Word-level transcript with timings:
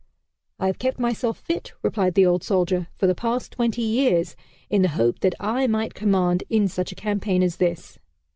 "I 0.57 0.65
have 0.65 0.79
kept 0.79 0.97
myself 0.97 1.37
fit," 1.37 1.73
replied 1.83 2.15
the 2.15 2.25
old 2.25 2.43
soldier, 2.43 2.87
"for 2.95 3.05
the 3.05 3.13
past 3.13 3.51
twenty 3.51 3.83
years, 3.83 4.35
in 4.67 4.81
the 4.81 4.87
hope 4.89 5.19
that 5.19 5.35
I 5.39 5.67
might 5.67 5.93
command 5.93 6.43
in 6.49 6.67
such 6.67 6.91
a 6.91 6.95
campaign 6.95 7.43
as 7.43 7.57
this." 7.57 7.99